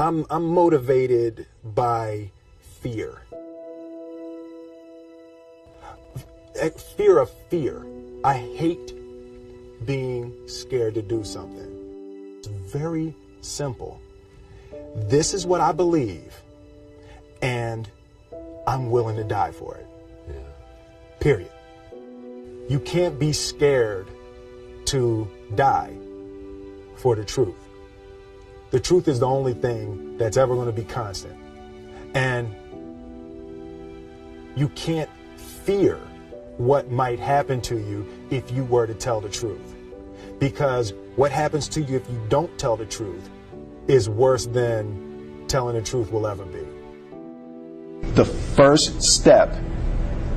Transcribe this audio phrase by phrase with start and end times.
[0.00, 2.30] I'm, I'm motivated by
[2.80, 3.20] fear.
[6.58, 7.84] Eh, fear of fear.
[8.24, 8.94] I hate
[9.84, 12.38] being scared to do something.
[12.38, 14.00] It's very simple.
[14.94, 16.34] This is what I believe,
[17.42, 17.88] and
[18.66, 19.86] I'm willing to die for it.
[20.28, 20.34] Yeah.
[21.20, 21.52] Period.
[22.70, 24.08] You can't be scared
[24.86, 25.92] to die
[26.96, 27.59] for the truth.
[28.70, 31.36] The truth is the only thing that's ever going to be constant.
[32.14, 32.54] And
[34.56, 35.96] you can't fear
[36.56, 39.74] what might happen to you if you were to tell the truth.
[40.38, 43.28] Because what happens to you if you don't tell the truth
[43.88, 46.64] is worse than telling the truth will ever be.
[48.12, 49.56] The first step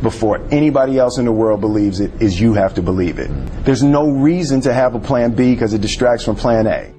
[0.01, 3.29] before anybody else in the world believes it is you have to believe it.
[3.63, 6.93] There's no reason to have a plan B because it distracts from plan A.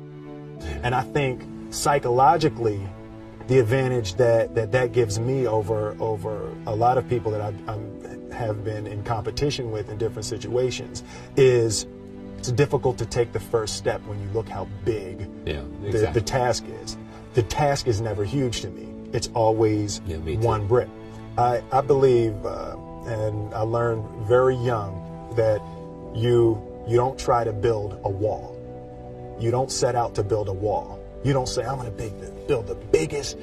[0.85, 2.81] And I think psychologically,
[3.49, 7.53] the advantage that, that that gives me over over a lot of people that I
[7.67, 11.03] I'm, have been in competition with in different situations
[11.37, 11.87] is
[12.39, 15.91] it's difficult to take the first step when you look how big yeah, exactly.
[15.91, 16.99] the, the task is.
[17.33, 18.89] The task is never huge to me.
[19.13, 20.89] It's always yeah, one brick.
[21.39, 25.01] I, I believe, uh, and I learned very young,
[25.37, 25.61] that
[26.15, 28.54] you you don't try to build a wall.
[29.39, 31.01] You don't set out to build a wall.
[31.25, 32.11] You don't say, I'm going to
[32.47, 33.39] build the biggest,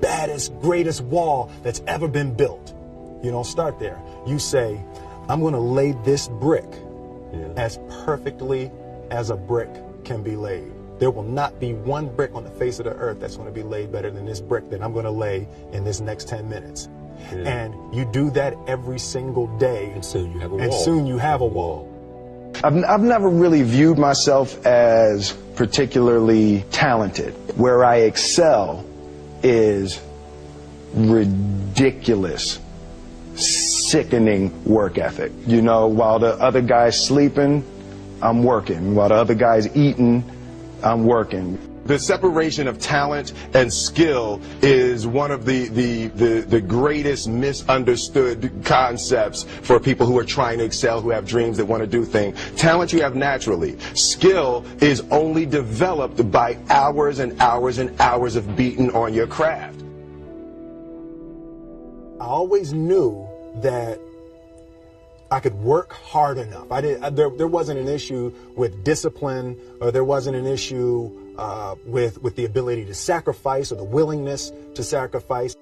[0.00, 2.74] baddest, greatest wall that's ever been built.
[3.22, 4.00] You don't start there.
[4.26, 4.80] You say,
[5.28, 6.66] I'm going to lay this brick
[7.32, 7.48] yeah.
[7.56, 8.70] as perfectly
[9.10, 9.70] as a brick
[10.04, 10.72] can be laid.
[10.98, 13.54] There will not be one brick on the face of the earth that's going to
[13.54, 16.48] be laid better than this brick that I'm going to lay in this next 10
[16.48, 16.88] minutes.
[17.32, 17.64] Yeah.
[17.64, 19.90] And you do that every single day.
[19.90, 20.76] And soon you have a and wall.
[20.76, 21.90] And soon you have a wall.
[22.64, 27.34] I've, I've never really viewed myself as particularly talented.
[27.58, 28.86] Where I excel
[29.42, 30.00] is
[30.94, 32.58] ridiculous
[33.34, 35.32] sickening work ethic.
[35.46, 37.62] You know, while the other guy's sleeping,
[38.22, 38.94] I'm working.
[38.94, 40.24] While the other guy's eating,
[40.82, 41.58] I'm working.
[41.86, 48.62] The separation of talent and skill is one of the, the, the, the, greatest misunderstood
[48.64, 52.06] concepts for people who are trying to excel, who have dreams that want to do
[52.06, 52.38] things.
[52.56, 53.78] Talent you have naturally.
[53.94, 59.82] Skill is only developed by hours and hours and hours of beating on your craft.
[62.18, 64.00] I always knew that
[65.30, 66.72] I could work hard enough.
[66.72, 67.02] I did.
[67.14, 72.36] There, there wasn't an issue with discipline, or there wasn't an issue uh, with with
[72.36, 75.56] the ability to sacrifice or the willingness to sacrifice.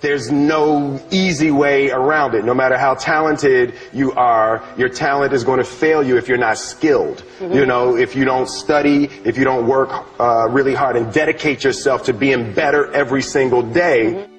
[0.00, 2.44] There's no easy way around it.
[2.44, 6.38] No matter how talented you are, your talent is going to fail you if you're
[6.38, 7.22] not skilled.
[7.38, 7.54] Mm-hmm.
[7.54, 11.62] You know, if you don't study, if you don't work uh, really hard and dedicate
[11.62, 14.12] yourself to being better every single day.
[14.12, 14.30] Mm-hmm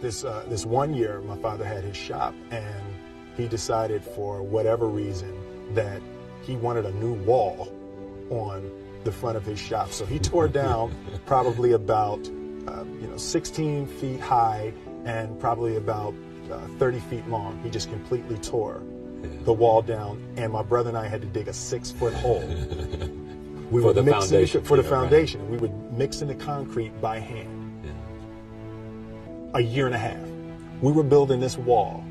[0.00, 2.84] this uh, this one year, my father had his shop, and
[3.36, 5.34] he decided for whatever reason
[5.74, 6.00] that
[6.42, 7.72] he wanted a new wall
[8.30, 8.70] on
[9.06, 9.90] the front of his shop.
[9.90, 10.94] So he tore down
[11.24, 12.18] probably about
[12.66, 14.74] uh, you know 16 feet high
[15.06, 16.14] and probably about
[16.52, 17.58] uh, 30 feet long.
[17.62, 18.82] He just completely tore
[19.44, 22.44] the wall down, and my brother and I had to dig a six foot hole.
[23.70, 24.62] We for would the mix foundation.
[24.62, 25.40] The, for the foundation.
[25.40, 25.50] Right.
[25.50, 27.84] We would mix in the concrete by hand
[29.54, 30.24] a year and a half.
[30.80, 32.04] We were building this wall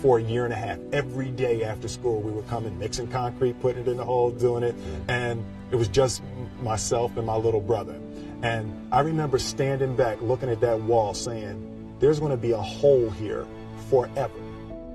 [0.00, 0.78] for a year and a half.
[0.92, 4.62] Every day after school, we were coming, mixing concrete, putting it in the hole, doing
[4.62, 4.74] it.
[4.74, 5.10] Mm-hmm.
[5.10, 6.22] And it was just
[6.62, 7.98] myself and my little brother.
[8.42, 12.60] And I remember standing back, looking at that wall, saying, there's going to be a
[12.60, 13.46] hole here
[13.90, 14.32] forever.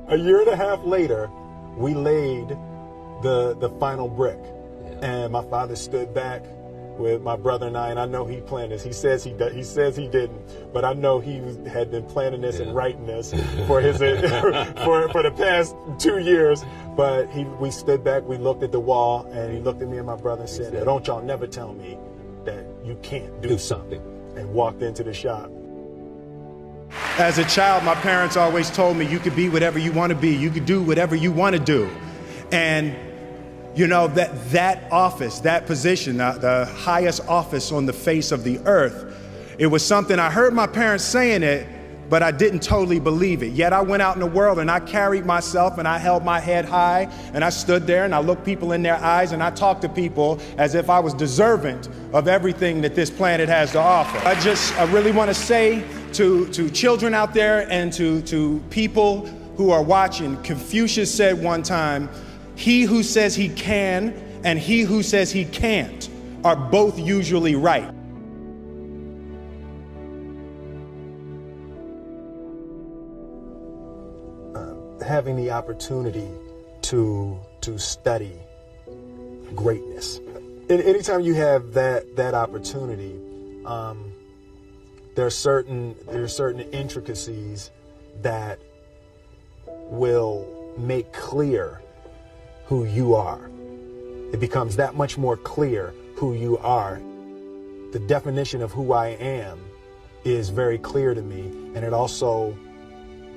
[0.08, 1.30] A year and a half later,
[1.78, 2.50] we laid
[3.22, 4.40] the, the final brick.
[5.02, 6.42] And my father stood back
[6.98, 8.84] with my brother and I, and I know he planned this.
[8.84, 12.60] He says he he says he didn't, but I know he had been planning this
[12.60, 12.68] yeah.
[12.68, 13.32] and writing this
[13.68, 16.64] for his for for the past two years.
[16.96, 19.98] But he, we stood back, we looked at the wall, and he looked at me
[19.98, 21.98] and my brother and said, "Now, "Don't y'all never tell me
[22.46, 24.02] that you can't do, do something."
[24.36, 25.52] And walked into the shop.
[27.18, 30.16] As a child, my parents always told me, "You could be whatever you want to
[30.16, 30.34] be.
[30.34, 31.90] You could do whatever you want to do,"
[32.52, 32.96] and
[33.76, 38.44] you know, that, that office, that position, the, the highest office on the face of
[38.44, 39.14] the earth,
[39.58, 41.68] it was something I heard my parents saying it,
[42.10, 43.54] but I didn't totally believe it.
[43.54, 46.40] Yet I went out in the world and I carried myself and I held my
[46.40, 49.50] head high and I stood there and I looked people in their eyes and I
[49.50, 51.82] talked to people as if I was deserving
[52.14, 54.18] of everything that this planet has to offer.
[54.26, 55.84] I just, I really want to say
[56.14, 59.26] to, to children out there and to, to people
[59.58, 62.10] who are watching, Confucius said one time,
[62.56, 64.14] he who says he can
[64.44, 66.10] and he who says he can't
[66.44, 67.92] are both usually right.
[75.06, 76.28] having the opportunity
[76.82, 78.34] to to study
[79.54, 80.18] greatness.
[80.68, 83.16] And anytime you have that that opportunity,
[83.66, 84.12] um,
[85.16, 87.72] there are certain there are certain intricacies
[88.22, 88.60] that
[89.68, 91.82] will make clear
[92.66, 93.50] who you are.
[94.34, 97.02] It becomes that much more clear who you are.
[97.92, 99.60] The definition of who I am
[100.24, 102.58] is very clear to me, and it also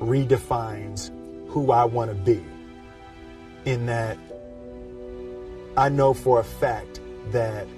[0.01, 1.11] redefines
[1.49, 2.45] who I want to be.
[3.65, 4.19] In that
[5.77, 7.69] I know for a fact that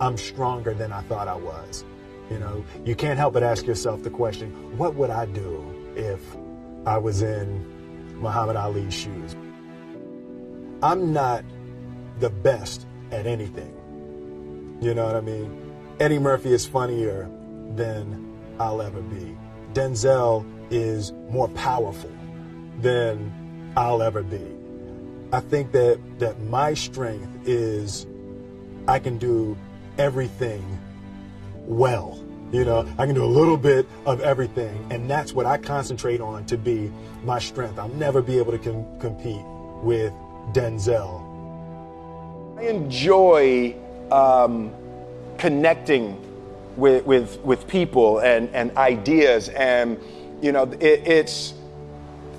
[0.00, 1.84] I'm stronger than I thought I was.
[2.30, 6.20] You know, you can't help but ask yourself the question, what would I do if
[6.86, 9.34] I was in Muhammad Ali's shoes?
[10.82, 11.44] I'm not
[12.18, 13.72] the best at anything.
[14.80, 15.72] You know what I mean?
[16.00, 17.30] Eddie Murphy is funnier
[17.76, 19.36] than I'll ever be.
[19.72, 22.10] Denzel is more powerful
[22.80, 24.44] than I'll ever be.
[25.32, 28.06] I think that that my strength is
[28.88, 29.56] I can do
[29.98, 30.78] everything
[31.66, 32.18] well.
[32.50, 36.20] You know, I can do a little bit of everything, and that's what I concentrate
[36.20, 36.92] on to be
[37.24, 37.78] my strength.
[37.78, 39.42] I'll never be able to com- compete
[39.82, 40.12] with
[40.52, 41.20] Denzel.
[42.58, 43.74] I enjoy
[44.10, 44.72] um,
[45.38, 46.18] connecting
[46.76, 49.98] with, with, with people and, and ideas, and
[50.40, 51.54] you know, it, it's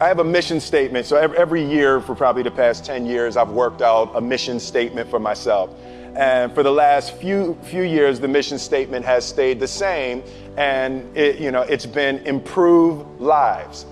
[0.02, 1.06] I have a mission statement.
[1.06, 4.60] So every, every year for probably the past 10 years, I've worked out a mission
[4.60, 5.70] statement for myself.
[6.16, 10.22] And for the last few few years, the mission statement has stayed the same,
[10.58, 13.88] and it, you know it's been improve lives,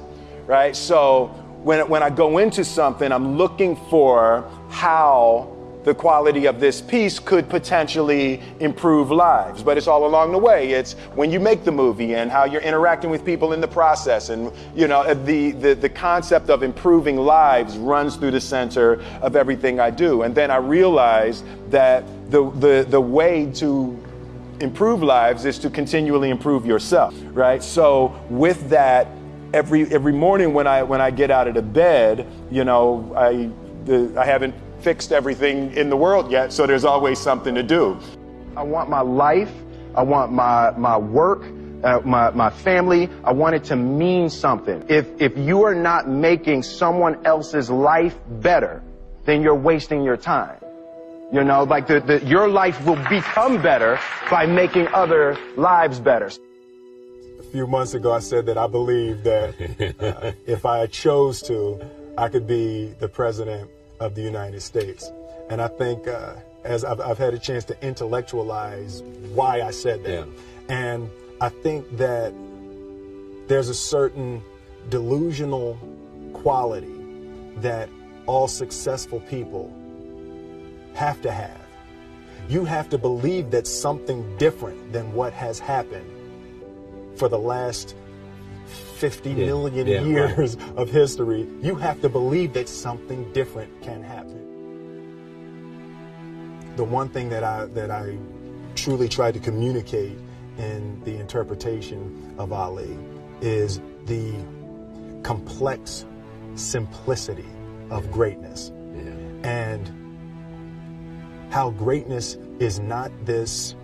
[0.45, 0.75] right?
[0.75, 6.79] So when when I go into something, I'm looking for how the quality of this
[6.79, 9.63] piece could potentially improve lives.
[9.63, 10.71] But it's all along the way.
[10.71, 14.29] It's when you make the movie and how you're interacting with people in the process.
[14.29, 19.01] And, you know, uh, the, the, the concept of improving lives runs through the center
[19.21, 20.21] of everything I do.
[20.21, 23.97] And then I realized that the, the, the way to
[24.59, 27.63] improve lives is to continually improve yourself, right?
[27.63, 29.07] So with that,
[29.53, 33.49] every every morning when I when I get out of the bed, you know, I
[33.85, 37.99] the, I haven't fixed everything in the world yet, so there's always something to do.
[38.55, 39.51] I want my life,
[39.95, 41.43] I want my, my work,
[41.83, 44.83] uh, my, my family, I want it to mean something.
[44.89, 48.83] If, if you are not making someone else's life better,
[49.25, 50.57] then you're wasting your time.
[51.31, 53.99] You know, like the, the, your life will become better
[54.29, 56.29] by making other lives better.
[57.51, 61.79] Few months ago, I said that I believe that uh, if I chose to,
[62.17, 63.69] I could be the president
[63.99, 65.11] of the United States.
[65.49, 69.01] And I think uh, as I've, I've, had a chance to intellectualize
[69.33, 70.11] why I said that.
[70.11, 70.25] Yeah.
[70.69, 71.09] And
[71.41, 72.33] I think that
[73.47, 74.41] there's a certain
[74.89, 75.77] delusional
[76.33, 76.95] quality
[77.57, 77.89] that
[78.27, 79.73] all successful people
[80.93, 81.59] have to have.
[82.47, 86.10] You have to believe that something different than what has happened
[87.21, 87.95] for the last
[88.95, 90.75] 50 yeah, million yeah, years right.
[90.75, 94.41] of history, you have to believe that something different can happen.
[96.77, 98.17] The one thing that I that I
[98.73, 100.17] truly tried to communicate
[100.57, 102.97] in the interpretation of Ali
[103.39, 104.33] is the
[105.21, 106.05] complex
[106.55, 107.51] simplicity
[107.91, 108.71] of greatness.
[108.95, 109.11] Yeah.
[109.43, 109.91] And
[111.51, 113.75] how greatness is not this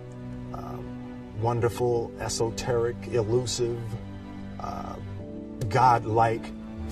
[1.40, 3.80] wonderful, esoteric, elusive,
[4.60, 4.96] uh,
[5.68, 6.44] God-like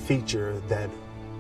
[0.07, 0.91] feature that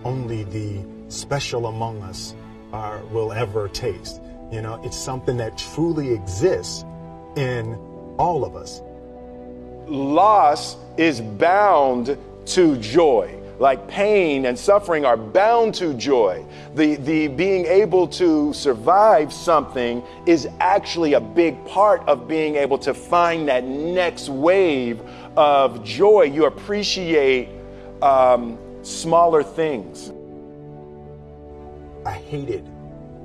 [0.04, 2.34] only the special among us
[2.72, 4.20] are, will ever taste.
[4.50, 6.84] You know, it's something that truly exists
[7.36, 7.75] in
[8.18, 8.80] all of us.
[9.88, 13.38] Loss is bound to joy.
[13.58, 16.44] Like pain and suffering are bound to joy.
[16.75, 22.78] The, the being able to survive something is actually a big part of being able
[22.78, 25.00] to find that next wave
[25.36, 27.48] of joy, you appreciate
[28.02, 30.12] um, smaller things.
[32.04, 32.68] I hated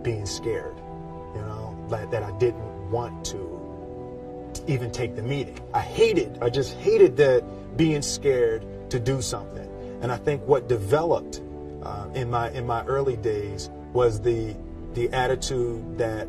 [0.01, 0.77] being scared,
[1.35, 3.61] you know, that, that I didn't want to
[4.67, 5.59] even take the meeting.
[5.73, 7.43] I hated, I just hated that
[7.77, 9.70] being scared to do something.
[10.01, 11.41] And I think what developed
[11.84, 14.55] uh, in my in my early days was the
[14.93, 16.27] the attitude that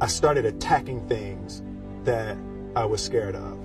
[0.00, 1.62] I started attacking things
[2.04, 2.36] that
[2.76, 3.63] I was scared of.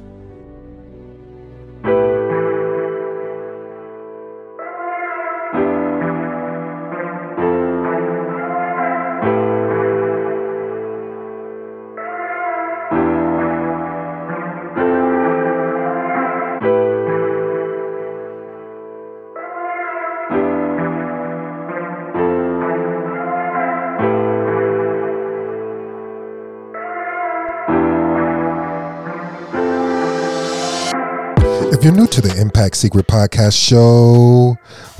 [31.79, 34.57] If you're new to the Impact Secret Podcast show,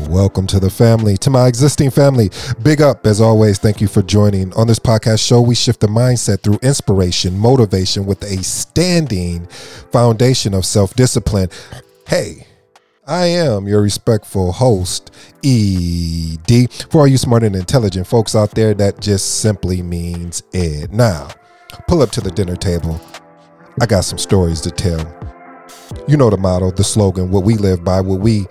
[0.07, 1.17] welcome to the family.
[1.17, 2.29] To my existing family,
[2.63, 3.59] big up as always.
[3.59, 4.53] Thank you for joining.
[4.53, 9.45] On this podcast show, we shift the mindset through inspiration, motivation with a standing
[9.91, 11.50] foundation of self discipline.
[12.07, 12.48] Hey,
[13.05, 16.71] I am your respectful host, ED.
[16.89, 20.93] For all you smart and intelligent folks out there, that just simply means Ed.
[20.93, 21.27] Now,
[21.89, 23.01] pull up to the dinner table.
[23.81, 25.18] I got some stories to tell.
[26.08, 28.46] You know the motto, the slogan, what we live by, what we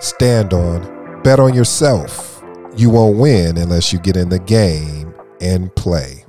[0.00, 1.22] stand on.
[1.22, 2.42] Bet on yourself.
[2.76, 6.24] You won't win unless you get in the game and play.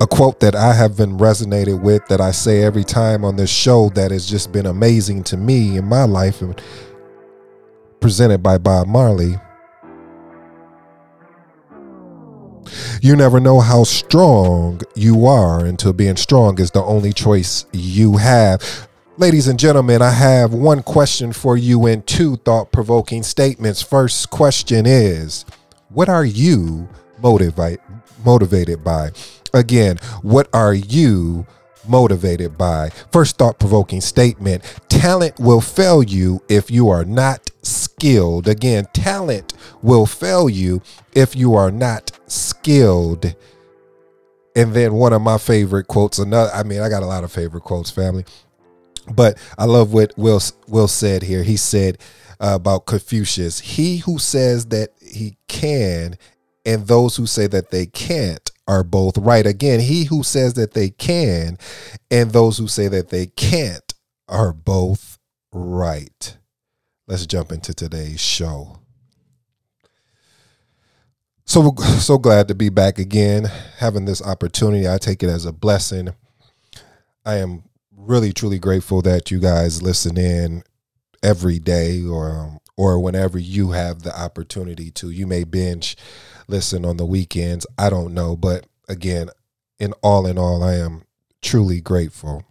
[0.00, 3.50] A quote that I have been resonated with that I say every time on this
[3.50, 6.42] show that has just been amazing to me in my life
[8.00, 9.36] presented by Bob Marley
[13.02, 18.16] You never know how strong you are until being strong is the only choice you
[18.16, 18.88] have.
[19.18, 23.82] Ladies and gentlemen, I have one question for you and two thought provoking statements.
[23.82, 25.44] First question is
[25.90, 26.88] What are you
[27.22, 27.80] motivate,
[28.24, 29.10] motivated by?
[29.52, 31.46] Again, what are you
[31.86, 32.90] motivated by?
[33.12, 38.48] First thought provoking statement talent will fail you if you are not skilled.
[38.48, 40.82] Again, talent will fail you
[41.14, 43.34] if you are not skilled.
[44.54, 47.32] And then one of my favorite quotes, another, I mean, I got a lot of
[47.32, 48.24] favorite quotes, family,
[49.12, 51.42] but I love what Will, Will said here.
[51.42, 51.98] He said
[52.40, 56.16] uh, about Confucius, he who says that he can
[56.64, 59.46] and those who say that they can't are both right.
[59.46, 61.58] Again, he who says that they can
[62.10, 63.94] and those who say that they can't
[64.28, 65.18] are both
[65.52, 66.36] right.
[67.08, 68.80] Let's jump into today's show.
[71.44, 73.44] So so glad to be back again,
[73.78, 74.88] having this opportunity.
[74.88, 76.14] I take it as a blessing.
[77.24, 77.62] I am
[77.96, 80.64] really truly grateful that you guys listen in
[81.22, 85.10] every day or um, or whenever you have the opportunity to.
[85.10, 85.96] You may binge
[86.48, 87.66] listen on the weekends.
[87.78, 89.28] I don't know, but again,
[89.78, 91.04] in all in all, I am
[91.40, 92.44] truly grateful.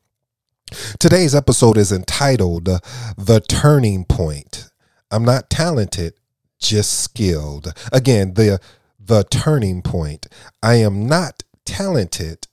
[1.00, 4.70] Today's episode is entitled The Turning Point.
[5.12, 6.16] I'm not talented,
[6.60, 7.74] just skilled.
[7.92, 8.60] Again, the
[9.00, 10.28] the turning point.
[10.64, 12.48] I am not talented,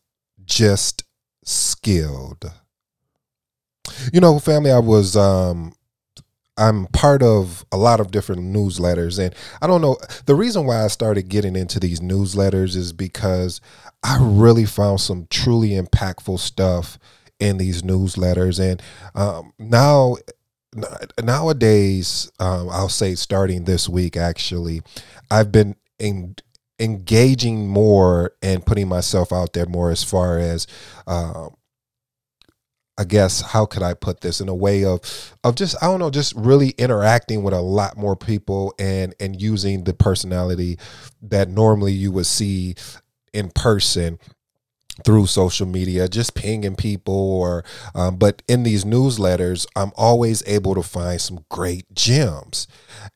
[0.45, 1.05] just
[1.45, 2.53] skilled.
[4.13, 5.73] You know, family, I was um
[6.59, 10.85] I'm part of a lot of different newsletters and I don't know the reason why
[10.85, 13.63] I started getting into these newsletters is because
[14.05, 16.99] I really found some truly impactful stuff
[17.43, 18.61] in these newsletters.
[18.61, 18.81] And
[19.15, 20.17] um, now
[21.23, 24.81] nowadays um, I'll say starting this week actually
[25.31, 26.37] I've been en-
[26.79, 30.67] engaging more and putting myself out there more as far as
[31.07, 31.49] uh,
[32.97, 35.01] I guess how could I put this in a way of
[35.45, 39.41] of just I don't know just really interacting with a lot more people and and
[39.41, 40.79] using the personality
[41.23, 42.77] that normally you would see
[43.35, 44.19] in person
[45.05, 50.75] through social media, just pinging people, or um, but in these newsletters, I'm always able
[50.75, 52.67] to find some great gems.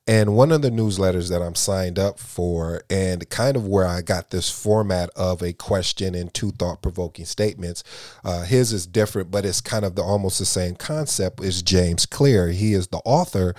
[0.06, 4.00] And one of the newsletters that I'm signed up for, and kind of where I
[4.02, 7.84] got this format of a question and two thought provoking statements,
[8.24, 11.42] uh, his is different, but it's kind of the almost the same concept.
[11.42, 12.48] Is James Clear?
[12.48, 13.54] He is the author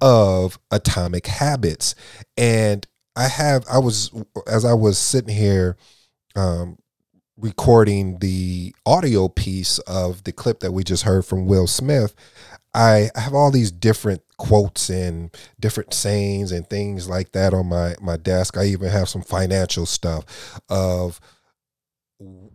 [0.00, 1.94] of Atomic Habits,
[2.36, 2.86] and
[3.16, 4.10] I have I was
[4.46, 5.76] as I was sitting here
[6.36, 6.78] um,
[7.40, 12.14] recording the audio piece of the clip that we just heard from Will Smith,
[12.74, 17.94] I have all these different quotes and different sayings and things like that on my
[18.00, 18.56] my desk.
[18.56, 21.20] I even have some financial stuff of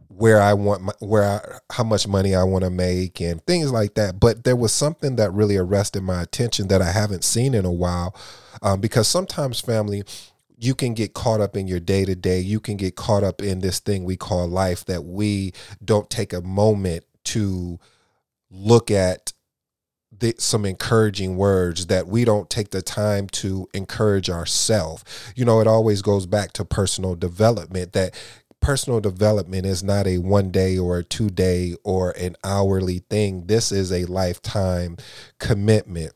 [0.07, 3.71] where I want my, where I, how much money I want to make and things
[3.71, 4.19] like that.
[4.19, 7.71] But there was something that really arrested my attention that I haven't seen in a
[7.71, 8.15] while,
[8.61, 10.03] um, because sometimes family
[10.57, 12.39] you can get caught up in your day to day.
[12.39, 16.33] You can get caught up in this thing we call life that we don't take
[16.33, 17.79] a moment to
[18.49, 19.33] look at
[20.17, 25.03] the, some encouraging words that we don't take the time to encourage ourselves.
[25.35, 28.15] You know, it always goes back to personal development that
[28.61, 33.45] personal development is not a one day or a two day or an hourly thing.
[33.47, 34.97] This is a lifetime
[35.39, 36.13] commitment.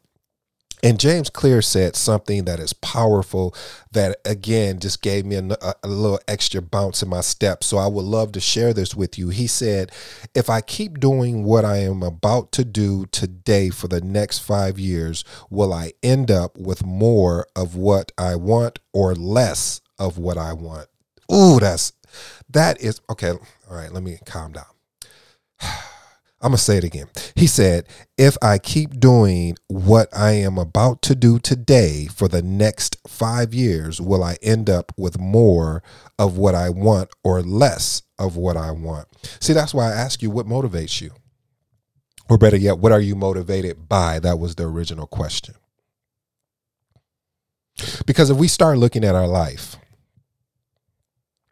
[0.82, 3.54] And James Clear said something that is powerful
[3.92, 5.44] that, again, just gave me a,
[5.84, 7.64] a, little extra bounce in my step.
[7.64, 9.30] So I would love to share this with you.
[9.30, 9.92] He said,
[10.34, 14.80] If I keep doing what I am about to do today for the next five
[14.80, 20.38] years, will I end up with more of what I want or less of what
[20.38, 20.88] I want?
[21.32, 21.94] Ooh, that's
[22.50, 23.32] that is okay.
[23.32, 24.66] All right, let me calm down.
[26.42, 27.08] I'm going to say it again.
[27.36, 27.86] He said,
[28.18, 33.54] If I keep doing what I am about to do today for the next five
[33.54, 35.84] years, will I end up with more
[36.18, 39.08] of what I want or less of what I want?
[39.42, 41.12] See, that's why I ask you what motivates you.
[42.30, 44.20] Or better yet, what are you motivated by?
[44.20, 45.56] That was the original question.
[48.06, 49.78] Because if we start looking at our life,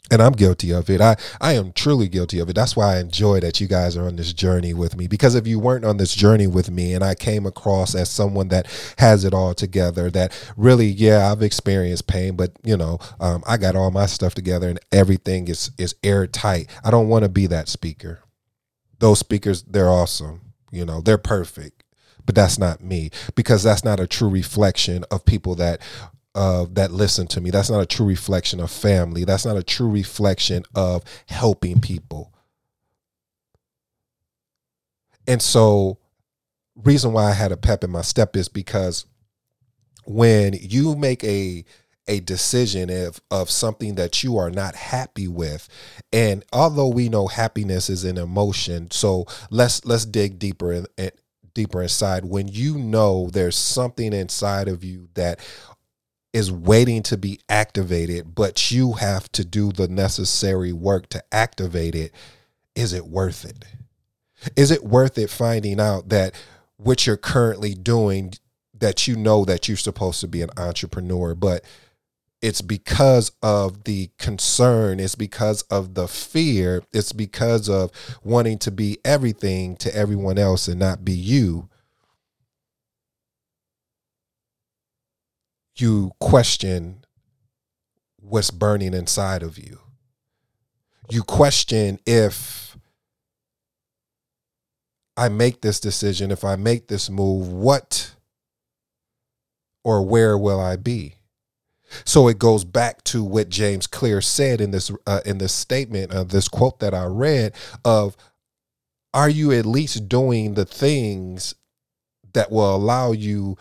[0.09, 1.01] and I'm guilty of it.
[1.01, 2.55] I, I am truly guilty of it.
[2.55, 5.07] That's why I enjoy that you guys are on this journey with me.
[5.07, 8.47] Because if you weren't on this journey with me and I came across as someone
[8.49, 13.43] that has it all together, that really, yeah, I've experienced pain, but you know, um,
[13.47, 16.67] I got all my stuff together and everything is is airtight.
[16.83, 18.21] I don't want to be that speaker.
[18.99, 20.41] Those speakers, they're awesome.
[20.71, 21.83] You know, they're perfect.
[22.25, 25.81] But that's not me because that's not a true reflection of people that
[26.37, 27.49] uh, that listen to me.
[27.49, 29.25] That's not a true reflection of family.
[29.25, 32.31] That's not a true reflection of helping people.
[35.27, 35.97] And so,
[36.75, 39.05] reason why I had a pep in my step is because
[40.05, 41.65] when you make a
[42.07, 45.67] a decision of of something that you are not happy with
[46.13, 51.11] and although we know happiness is an emotion so let's let's dig deeper in, in
[51.53, 55.39] deeper inside when you know there's something inside of you that
[56.33, 61.95] is waiting to be activated, but you have to do the necessary work to activate
[61.95, 62.13] it.
[62.75, 63.65] Is it worth it?
[64.55, 66.35] Is it worth it finding out that
[66.77, 68.33] what you're currently doing,
[68.77, 71.63] that you know that you're supposed to be an entrepreneur, but
[72.39, 77.89] it's because of the concern, it's because of the fear, it's because of
[78.23, 81.67] wanting to be everything to everyone else and not be you
[85.81, 87.05] you question
[88.17, 89.79] what's burning inside of you.
[91.09, 92.77] You question if
[95.15, 98.13] I make this decision, if I make this move, what
[99.83, 101.15] or where will I be?
[102.03, 106.11] So it goes back to what James Clear said in this uh, in this statement
[106.11, 107.53] of uh, this quote that I read
[107.85, 108.17] of
[109.13, 111.55] are you at least doing the things
[112.33, 113.57] that will allow you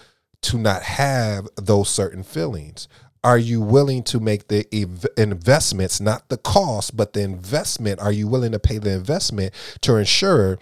[0.47, 2.89] to not have those certain feelings?
[3.25, 8.01] Are you willing to make the ev- investments, not the cost, but the investment?
[8.01, 10.59] Are you willing to pay the investment to ensure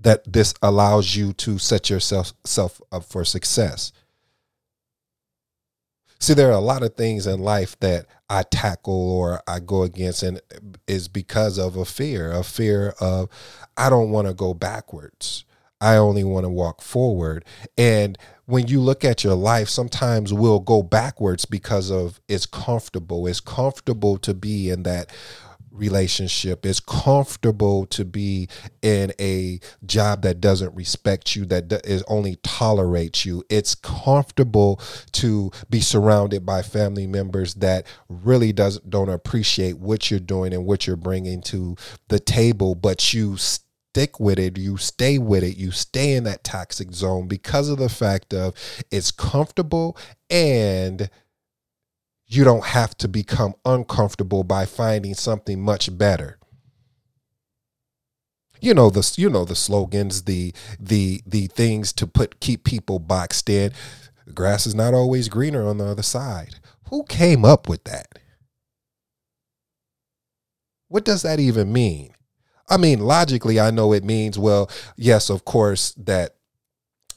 [0.00, 3.90] that this allows you to set yourself self up for success?
[6.20, 9.82] See, there are a lot of things in life that I tackle or I go
[9.82, 10.40] against, and
[10.86, 13.28] is because of a fear, a fear of
[13.76, 15.44] I don't want to go backwards.
[15.82, 17.44] I only want to walk forward.
[17.76, 18.16] And
[18.46, 23.26] when you look at your life, sometimes we'll go backwards because of it's comfortable.
[23.26, 25.10] It's comfortable to be in that
[25.72, 26.64] relationship.
[26.64, 28.48] It's comfortable to be
[28.82, 33.42] in a job that doesn't respect you, that is only tolerates you.
[33.48, 34.80] It's comfortable
[35.12, 40.64] to be surrounded by family members that really doesn't don't appreciate what you're doing and
[40.64, 41.74] what you're bringing to
[42.08, 43.36] the table, but you
[43.92, 47.76] stick with it, you stay with it, you stay in that toxic zone because of
[47.76, 48.54] the fact of
[48.90, 49.98] it's comfortable
[50.30, 51.10] and
[52.26, 56.38] you don't have to become uncomfortable by finding something much better.
[58.62, 62.98] You know the you know the slogans the the the things to put keep people
[62.98, 63.72] boxed in.
[64.24, 66.60] The grass is not always greener on the other side.
[66.88, 68.06] Who came up with that?
[70.88, 72.14] What does that even mean
[72.68, 76.36] I mean, logically, I know it means, well, yes, of course, that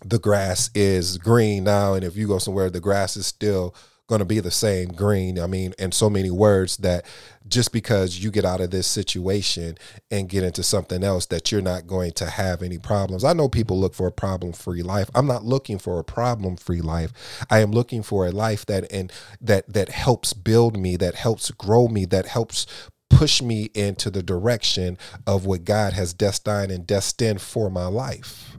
[0.04, 1.94] the grass is green now.
[1.94, 3.76] And if you go somewhere, the grass is still
[4.08, 5.40] going to be the same green.
[5.40, 7.06] I mean, in so many words that
[7.48, 9.78] just because you get out of this situation
[10.12, 13.24] and get into something else that you're not going to have any problems.
[13.24, 15.10] I know people look for a problem free life.
[15.16, 17.12] I'm not looking for a problem free life.
[17.50, 21.50] I am looking for a life that and that that helps build me, that helps
[21.52, 22.68] grow me, that helps
[23.10, 28.58] push me into the direction of what God has destined and destined for my life.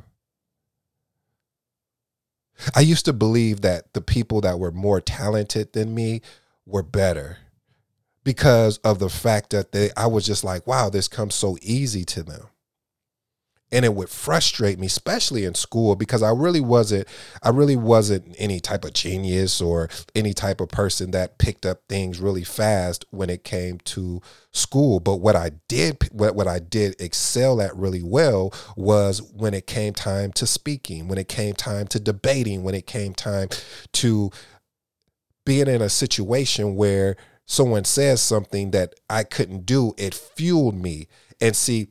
[2.74, 6.22] I used to believe that the people that were more talented than me
[6.64, 7.38] were better
[8.24, 12.04] because of the fact that they I was just like, wow, this comes so easy
[12.06, 12.48] to them
[13.72, 17.06] and it would frustrate me especially in school because i really wasn't
[17.42, 21.80] i really wasn't any type of genius or any type of person that picked up
[21.88, 24.20] things really fast when it came to
[24.52, 29.54] school but what i did what, what i did excel at really well was when
[29.54, 33.48] it came time to speaking when it came time to debating when it came time
[33.92, 34.30] to
[35.44, 41.06] being in a situation where someone says something that I couldn't do, it fueled me.
[41.40, 41.88] And see,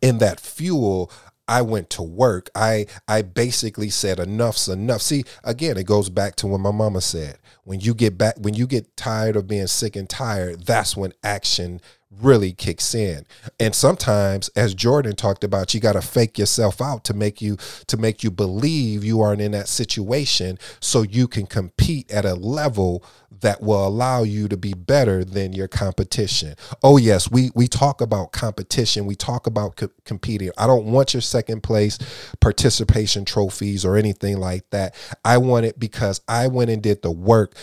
[0.00, 1.10] in that fuel,
[1.46, 2.48] I went to work.
[2.54, 5.02] I I basically said enough's enough.
[5.02, 7.38] See, again, it goes back to what my mama said.
[7.64, 11.12] When you get back when you get tired of being sick and tired, that's when
[11.22, 11.80] action
[12.20, 13.26] really kicks in.
[13.58, 17.56] And sometimes as Jordan talked about, you got to fake yourself out to make you
[17.86, 22.34] to make you believe you aren't in that situation so you can compete at a
[22.34, 23.04] level
[23.40, 26.54] that will allow you to be better than your competition.
[26.82, 30.50] Oh yes, we we talk about competition, we talk about co- competing.
[30.56, 31.98] I don't want your second place
[32.40, 34.94] participation trophies or anything like that.
[35.24, 37.54] I want it because I went and did the work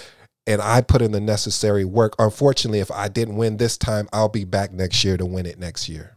[0.47, 2.15] and I put in the necessary work.
[2.19, 5.59] Unfortunately, if I didn't win this time, I'll be back next year to win it
[5.59, 6.15] next year.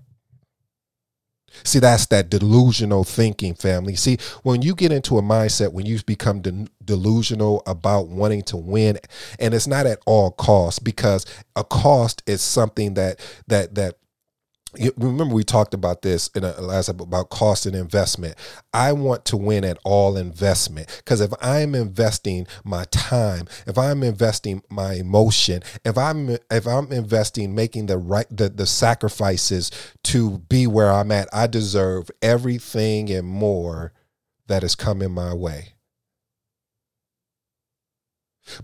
[1.63, 3.95] See, that's that delusional thinking, family.
[3.95, 8.57] See, when you get into a mindset, when you become de- delusional about wanting to
[8.57, 8.99] win,
[9.39, 13.99] and it's not at all costs, because a cost is something that that that
[14.97, 18.37] remember we talked about this in a last about cost and investment.
[18.73, 24.03] I want to win at all investment because if i'm investing my time if i'm
[24.03, 29.71] investing my emotion if i'm if i'm investing making the right the, the sacrifices
[30.03, 33.93] to be where i'm at i deserve everything and more
[34.47, 35.74] that is coming my way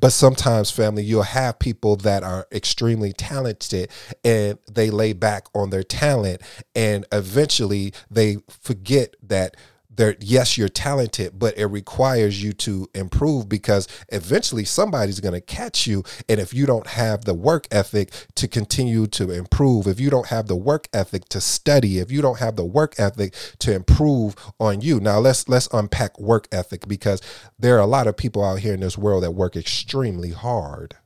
[0.00, 3.90] but sometimes, family, you'll have people that are extremely talented
[4.24, 6.42] and they lay back on their talent,
[6.74, 9.56] and eventually they forget that
[10.00, 15.40] there yes you're talented but it requires you to improve because eventually somebody's going to
[15.40, 16.02] catch you.
[16.28, 20.28] And if you don't have the work ethic to continue to improve if you don't
[20.28, 24.34] have the work ethic to study if you don't have the work ethic to improve
[24.58, 25.00] on you.
[25.00, 27.20] Now let's let's unpack work ethic because
[27.58, 30.96] there are a lot of people out here in this world that work extremely hard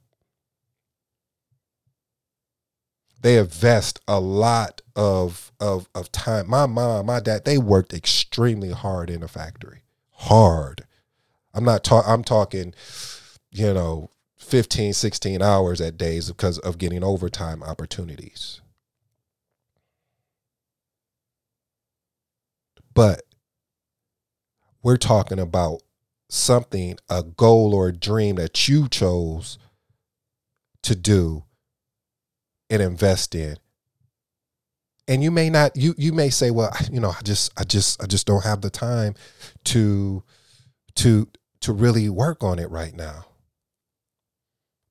[3.25, 6.49] they invest a lot of of of time.
[6.49, 9.83] My mom, my dad, they worked extremely hard in a factory.
[10.11, 10.85] Hard.
[11.55, 12.75] I'm not talking I'm talking,
[13.51, 18.61] you know, 15, 16 hours at days because of getting overtime opportunities.
[22.93, 23.23] But
[24.83, 25.83] we're talking about
[26.29, 29.57] something, a goal or a dream that you chose
[30.83, 31.45] to do
[32.75, 33.59] and invest in.
[35.09, 38.03] And you may not you you may say well you know i just i just
[38.03, 39.15] i just don't have the time
[39.67, 40.25] to
[40.97, 41.29] to
[41.63, 43.27] to really work on it right now.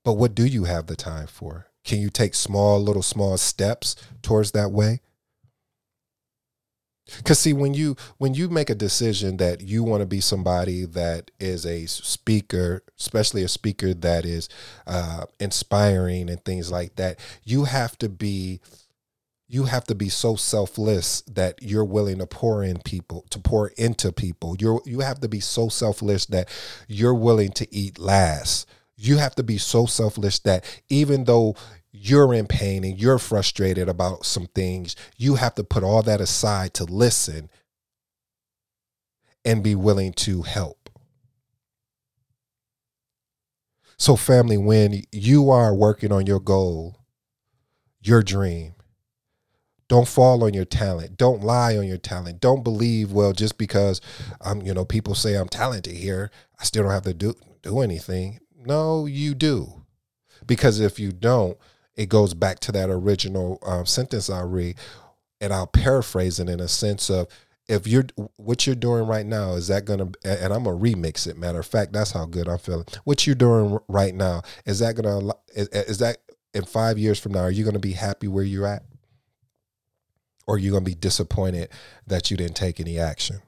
[0.05, 1.67] But what do you have the time for?
[1.85, 5.01] Can you take small little small steps towards that way
[7.17, 10.85] because see when you when you make a decision that you want to be somebody
[10.85, 14.47] that is a speaker especially a speaker that is
[14.87, 18.61] uh, inspiring and things like that you have to be
[19.53, 23.67] you have to be so selfless that you're willing to pour in people to pour
[23.77, 24.55] into people.
[24.59, 26.49] You're you have to be so selfless that
[26.87, 28.67] you're willing to eat last.
[28.95, 31.55] You have to be so selfless that even though
[31.93, 36.19] you're in pain and you're frustrated about some things, you have to put all that
[36.19, 37.49] aside to listen
[39.45, 40.89] and be willing to help.
[43.97, 46.99] So, family, when you are working on your goal,
[48.01, 48.73] your dream,
[49.87, 51.17] don't fall on your talent.
[51.17, 52.41] Don't lie on your talent.
[52.41, 54.01] Don't believe, well, just because
[54.41, 57.79] I'm, you know, people say I'm talented here, I still don't have to do do
[57.79, 58.39] anything.
[58.57, 59.83] No, you do.
[60.45, 61.57] Because if you don't,
[61.95, 64.77] it goes back to that original um, sentence I read,
[65.39, 67.27] and I'll paraphrase it in a sense of
[67.67, 71.37] if you're what you're doing right now is that gonna and I'm gonna remix it.
[71.37, 72.85] Matter of fact, that's how good I'm feeling.
[73.03, 76.17] What you're doing right now is that gonna is, is that
[76.53, 78.83] in five years from now are you gonna be happy where you're at,
[80.47, 81.69] or are you gonna be disappointed
[82.07, 83.41] that you didn't take any action?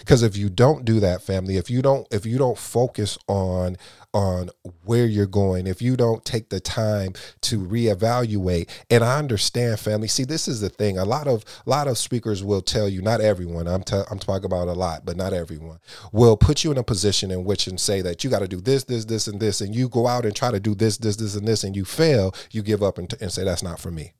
[0.00, 3.76] because if you don't do that family if you don't if you don't focus on
[4.14, 4.48] on
[4.84, 10.06] where you're going if you don't take the time to reevaluate and i understand family
[10.06, 13.02] see this is the thing a lot of a lot of speakers will tell you
[13.02, 15.78] not everyone i'm t- i'm talking about a lot but not everyone
[16.12, 18.60] will put you in a position in which and say that you got to do
[18.60, 21.16] this this this and this and you go out and try to do this this
[21.16, 23.80] this and this and you fail you give up and, t- and say that's not
[23.80, 24.12] for me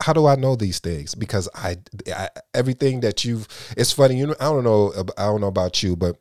[0.00, 1.14] how, do I know these things?
[1.14, 3.48] Because I, I, everything that you've.
[3.76, 4.16] It's funny.
[4.16, 4.92] You know, I don't know.
[5.18, 6.16] I don't know about you, but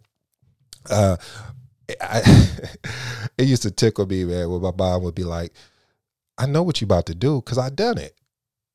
[0.90, 1.18] uh,
[2.02, 2.22] I,
[3.38, 4.50] it used to tickle me, man.
[4.50, 5.54] When my mom would be like,
[6.38, 8.16] "I know what you about to do because I done it."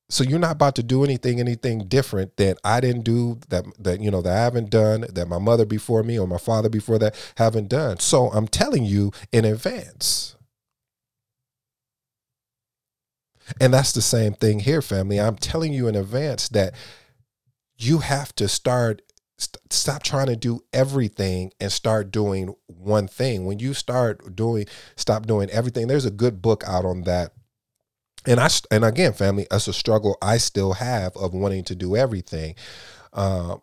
[0.08, 4.00] So you're not about to do anything anything different that I didn't do that that
[4.00, 6.98] you know that I haven't done that my mother before me or my father before
[7.00, 7.98] that haven't done.
[7.98, 10.36] So I'm telling you in advance.
[13.60, 15.20] And that's the same thing here, family.
[15.20, 16.74] I'm telling you in advance that
[17.76, 19.02] you have to start
[19.38, 23.44] st- stop trying to do everything and start doing one thing.
[23.44, 27.32] When you start doing stop doing everything, there's a good book out on that.
[28.26, 31.96] And I and again, family, that's a struggle I still have of wanting to do
[31.96, 32.54] everything.
[33.12, 33.56] Uh,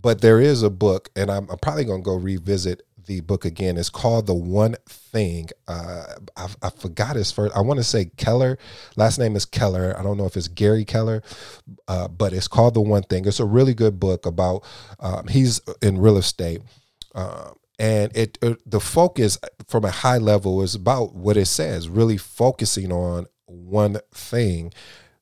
[0.00, 3.44] but there is a book, and I'm, I'm probably going to go revisit the book
[3.44, 3.76] again.
[3.76, 5.48] It's called The One Thing.
[5.66, 6.04] Uh,
[6.36, 7.56] I, I forgot his first.
[7.56, 8.58] I want to say Keller.
[8.96, 9.96] Last name is Keller.
[9.98, 11.22] I don't know if it's Gary Keller,
[11.88, 13.26] uh, but it's called The One Thing.
[13.26, 14.64] It's a really good book about.
[15.00, 16.62] Um, he's in real estate.
[17.14, 19.38] Um, and it, it, the focus
[19.68, 24.72] from a high level is about what it says really focusing on one thing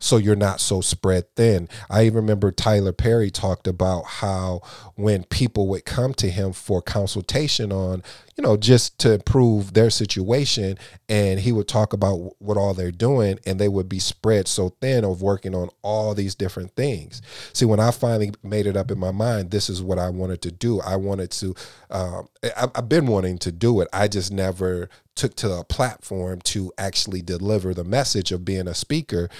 [0.05, 1.67] so you're not so spread thin.
[1.89, 4.61] I even remember Tyler Perry talked about how
[4.97, 8.03] when people would come to him for consultation on,
[8.37, 10.77] you know, just to improve their situation,
[11.09, 14.77] and he would talk about what all they're doing, and they would be spread so
[14.83, 17.23] thin of working on all these different things.
[17.55, 20.43] See, when I finally made it up in my mind, this is what I wanted
[20.43, 20.83] to do.
[20.83, 21.55] I wanted to,
[21.91, 23.89] um, I, I've been wanting to do it.
[23.91, 28.75] I just never took to a platform to actually deliver the message of being a
[28.75, 29.31] speaker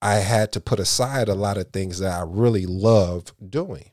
[0.00, 3.90] I had to put aside a lot of things that I really love doing.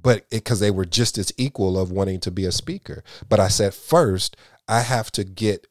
[0.00, 3.02] But because they were just as equal of wanting to be a speaker.
[3.28, 4.36] But I said, first,
[4.68, 5.66] I have to get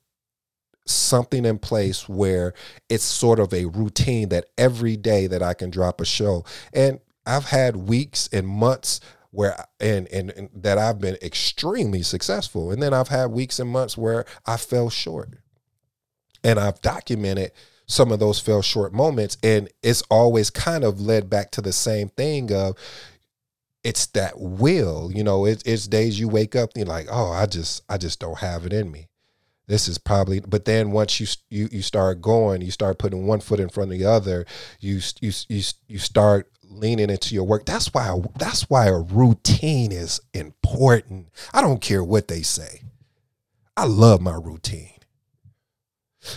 [0.86, 2.54] something in place where
[2.90, 6.46] it's sort of a routine that every day that I can drop a show.
[6.74, 9.00] And I've had weeks and months
[9.32, 12.72] where and, and, and that I've been extremely successful.
[12.72, 15.38] And then I've had weeks and months where I fell short.
[16.44, 17.52] And I've documented
[17.88, 19.38] some of those fell short moments.
[19.42, 22.76] And it's always kind of led back to the same thing of
[23.84, 27.32] it's that will, you know, it, it's days you wake up and you're like, oh,
[27.32, 29.08] I just, I just don't have it in me.
[29.68, 33.42] This is probably, but then once you you you start going, you start putting one
[33.42, 34.46] foot in front of the other.
[34.80, 37.66] You you you you start leaning into your work.
[37.66, 41.28] That's why that's why a routine is important.
[41.54, 42.84] I don't care what they say.
[43.76, 44.97] I love my routine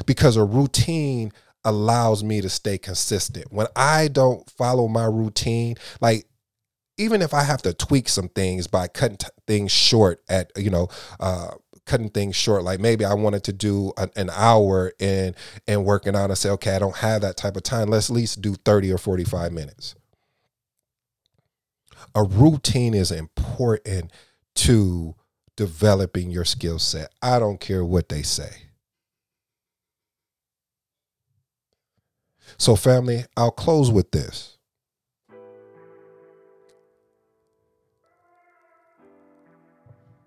[0.06, 1.32] because a routine
[1.64, 3.52] allows me to stay consistent.
[3.52, 6.26] When I don't follow my routine, like
[6.96, 10.70] even if I have to tweak some things by cutting t- things short at, you
[10.70, 11.50] know, uh,
[11.86, 15.34] cutting things short like maybe i wanted to do an, an hour in
[15.66, 17.88] and working out and say okay i don't have that type of time.
[17.88, 19.96] Let's at least do 30 or 45 minutes.
[22.14, 24.12] A routine is important
[24.56, 25.16] to
[25.56, 27.12] developing your skill set.
[27.20, 28.69] I don't care what they say
[32.60, 34.58] So, family, I'll close with this.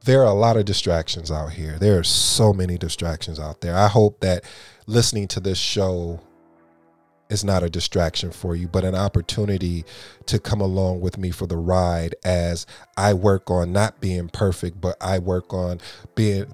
[0.05, 1.77] There are a lot of distractions out here.
[1.77, 3.77] There are so many distractions out there.
[3.77, 4.43] I hope that
[4.87, 6.21] listening to this show
[7.29, 9.85] is not a distraction for you, but an opportunity
[10.25, 12.65] to come along with me for the ride as
[12.97, 15.79] I work on not being perfect, but I work on
[16.15, 16.51] being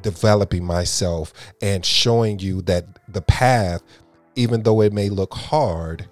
[0.00, 3.82] developing myself and showing you that the path
[4.34, 6.08] even though it may look hard,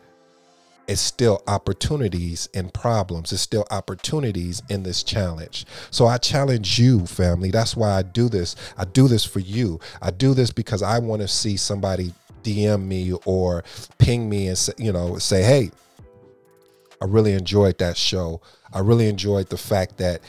[0.90, 3.32] it's still opportunities and problems.
[3.32, 5.64] It's still opportunities in this challenge.
[5.92, 7.52] So I challenge you, family.
[7.52, 8.56] That's why I do this.
[8.76, 9.78] I do this for you.
[10.02, 13.62] I do this because I want to see somebody DM me or
[13.98, 15.70] ping me and say, you know, say, hey,
[17.00, 18.40] I really enjoyed that show.
[18.72, 20.20] I really enjoyed the fact that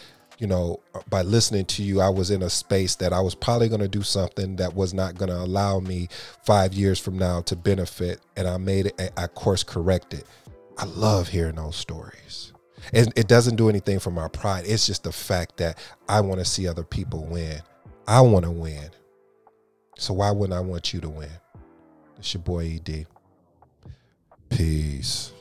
[0.42, 3.70] you know, by listening to you, I was in a space that I was probably
[3.70, 6.08] going to do something that was not going to allow me
[6.44, 8.22] five years from now to benefit.
[8.36, 10.24] And I made it, I course corrected.
[10.80, 12.54] I love hearing those stories.
[12.92, 14.64] And it doesn't do anything for my pride.
[14.66, 15.78] It's just the fact that
[16.10, 17.62] I want to see other people win.
[18.08, 18.90] I want to win.
[20.00, 21.30] So why wouldn't I want you to win?
[22.18, 23.06] It's your boy ED.
[24.50, 25.34] Peace.